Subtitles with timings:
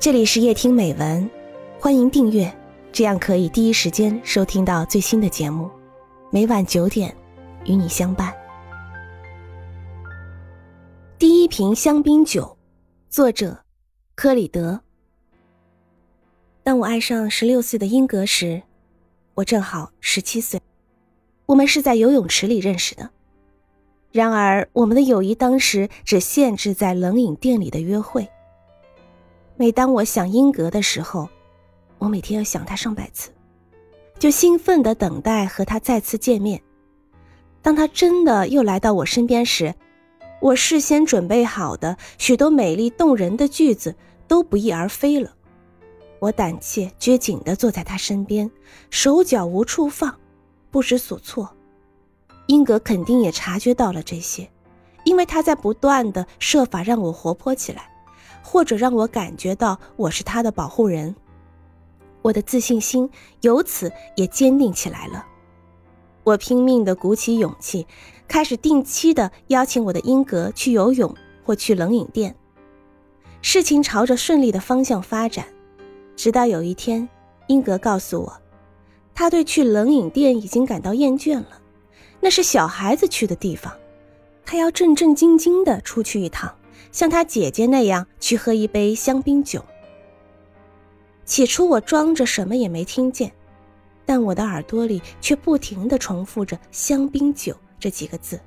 [0.00, 1.28] 这里是夜听美文，
[1.80, 2.56] 欢迎订阅，
[2.92, 5.68] 这样可以第一时间收听到最新的节目。
[6.30, 7.12] 每晚九点，
[7.64, 8.32] 与你相伴。
[11.18, 12.56] 第一瓶香槟酒，
[13.10, 13.64] 作者
[14.14, 14.80] 科里德。
[16.62, 18.62] 当我爱上十六岁的英格时，
[19.34, 20.60] 我正好十七岁。
[21.46, 23.10] 我们是在游泳池里认识的，
[24.12, 28.28] 然而我们的友谊当时只限制在冷饮店里的约会。
[29.60, 31.28] 每当我想英格的时候，
[31.98, 33.32] 我每天要想他上百次，
[34.16, 36.62] 就兴奋的等待和他再次见面。
[37.60, 39.74] 当他真的又来到我身边时，
[40.40, 43.96] 我事先准备好的许多美丽动人的句子
[44.28, 45.34] 都不翼而飞了。
[46.20, 48.48] 我胆怯拘谨的坐在他身边，
[48.90, 50.14] 手脚无处放，
[50.70, 51.52] 不知所措。
[52.46, 54.48] 英格肯定也察觉到了这些，
[55.02, 57.90] 因为他在不断的设法让我活泼起来。
[58.50, 61.14] 或者让我感觉到我是他的保护人，
[62.22, 63.10] 我的自信心
[63.42, 65.26] 由此也坚定起来了。
[66.24, 67.86] 我拼命地鼓起勇气，
[68.26, 71.14] 开始定期地邀请我的英格去游泳
[71.44, 72.34] 或去冷饮店。
[73.42, 75.44] 事情朝着顺利的方向发展，
[76.16, 77.06] 直到有一天，
[77.48, 78.32] 英格告诉我，
[79.14, 81.60] 他对去冷饮店已经感到厌倦了，
[82.18, 83.70] 那是小孩子去的地方，
[84.46, 86.50] 他要正正经经地出去一趟。
[86.92, 89.64] 像他姐姐那样去喝一杯香槟酒。
[91.24, 93.32] 起初我装着什么也没听见，
[94.06, 98.40] 但我的耳朵里却不停地重复着“香槟酒”这几个字。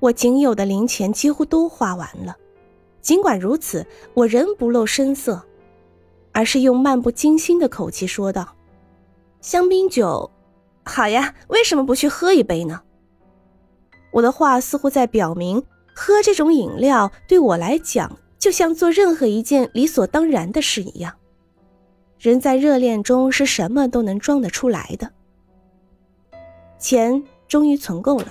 [0.00, 2.36] 我仅有的零钱几乎都花完了，
[3.00, 5.42] 尽管如此，我仍不露声色，
[6.32, 8.56] 而是用漫不经心的口气说道
[9.42, 10.30] ：“香槟酒，
[10.84, 12.80] 好呀，为什么不去喝一杯呢？”
[14.12, 15.62] 我的话似乎在表明。
[15.94, 21.14] 喝这种饮料对我来讲，就像做任何一件理所当然的事一样。
[22.18, 25.10] 人在热恋中是什么都能装得出来的。
[26.78, 28.26] 钱终于存够了，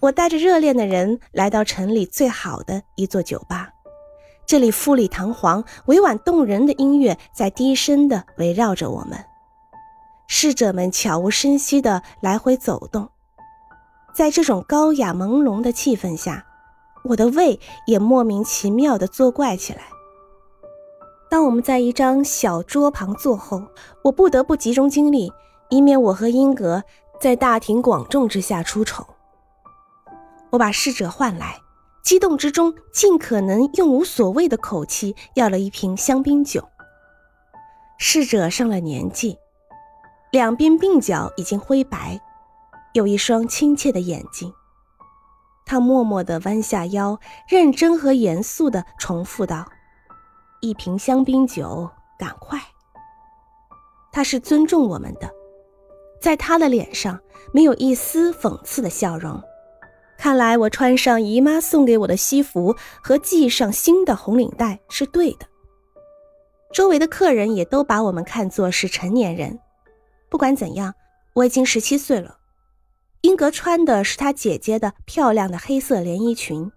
[0.00, 3.70] 我带着热恋的人来到城里最好的一座酒吧，
[4.46, 9.24] 这里富丽堂皇、委婉动人的音乐在低声的围绕着我们，
[10.26, 13.08] 侍者们悄无声息的来回走动，
[14.14, 16.46] 在这种高雅朦胧的气氛下。
[17.04, 19.82] 我的胃也莫名其妙的作怪起来。
[21.28, 23.62] 当我们在一张小桌旁坐后，
[24.02, 25.32] 我不得不集中精力，
[25.68, 26.82] 以免我和英格
[27.20, 29.06] 在大庭广众之下出丑。
[30.50, 31.60] 我把侍者唤来，
[32.02, 36.68] 激动之中尽可能用无所谓的口气要了一瓶香槟酒。
[37.96, 39.36] 侍者上了年纪，
[40.32, 42.20] 两边鬓角已经灰白，
[42.92, 44.52] 有一双亲切的眼睛。
[45.70, 47.16] 他默默地弯下腰，
[47.46, 49.64] 认真和严肃地重复道
[50.60, 51.88] ：“一瓶香槟酒，
[52.18, 52.60] 赶快。”
[54.10, 55.30] 他是尊重我们的，
[56.20, 57.20] 在他的脸上
[57.52, 59.40] 没有一丝讽刺的笑容。
[60.18, 65.46] 看来我穿上姨妈送给我的西服和系上新的红领带是对的。
[66.72, 69.60] 周围的客人也都把我们看作是成年人。
[70.28, 70.92] 不管怎样，
[71.34, 72.38] 我已经十七岁了。
[73.22, 76.70] 英格穿的是她姐姐的漂亮的黑色连衣裙。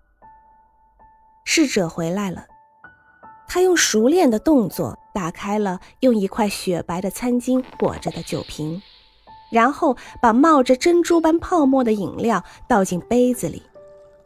[1.45, 2.45] 侍者回来了，
[3.47, 8.81] 他用熟练的动作打开了用一块雪白的餐巾裹着的酒瓶，
[9.51, 13.63] 然后把冒着珍珠般泡沫的饮料倒进杯子里。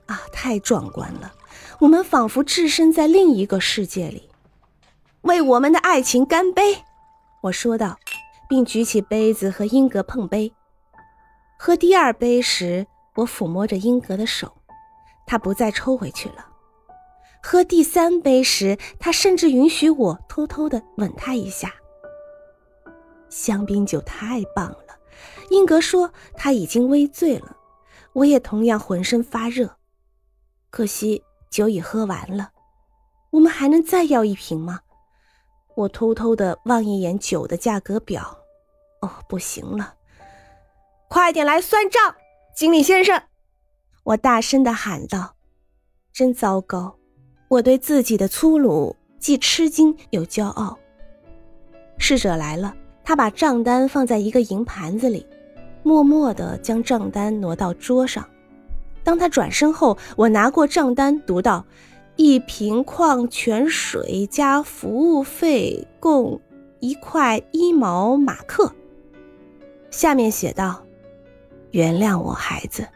[0.06, 1.34] 啊，太壮观了！
[1.80, 4.30] 我们仿佛置身在另一个世界里。
[5.22, 6.84] 为我们的爱情干杯！
[7.42, 7.98] 我说道，
[8.48, 10.54] 并举起杯子和英格碰杯。
[11.60, 12.86] 喝第二杯时，
[13.16, 14.54] 我抚摸着英格的手，
[15.26, 16.48] 他不再抽回去了。
[17.42, 21.74] 喝第三杯时，他甚至允许我偷偷的吻他一下。
[23.30, 25.00] 香槟酒太棒了，
[25.50, 27.58] 英格说他已经微醉了，
[28.14, 29.78] 我也同样浑身发热。
[30.70, 32.52] 可惜酒已喝完了，
[33.32, 34.82] 我们还能再要一瓶吗？
[35.76, 38.38] 我偷偷的望一眼酒的价格表，
[39.02, 39.96] 哦，不行了。
[41.10, 42.16] 快点来算账，
[42.54, 43.22] 经理先生！
[44.04, 45.36] 我大声的喊道
[46.12, 46.98] ：“真糟糕！
[47.48, 50.78] 我对自己的粗鲁既吃惊又骄傲。”
[51.98, 52.76] 侍者来了，
[53.06, 55.26] 他把账单放在一个银盘子里，
[55.82, 58.28] 默默的将账单挪到桌上。
[59.02, 61.66] 当他转身后，我拿过账单，读到
[62.18, 66.42] ：“一瓶矿泉水加服务费共
[66.82, 68.74] 一块一毛马克。”
[69.90, 70.84] 下面写道。
[71.72, 72.88] 原谅我，孩子，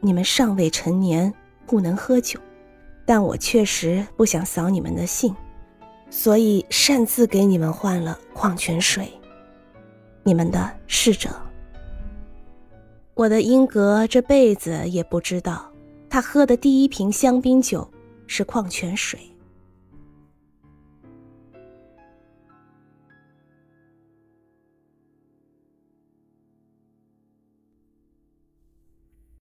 [0.00, 1.32] 你们尚未成年，
[1.66, 2.38] 不能喝酒，
[3.04, 5.34] 但我确实不想扫你们的兴。
[6.08, 9.12] 所以擅自给你们换了矿泉水。
[10.22, 11.30] 你们的侍者。
[13.14, 15.70] 我的英格这辈子也不知道，
[16.08, 17.88] 他喝的第一瓶香槟酒
[18.26, 19.18] 是矿泉水。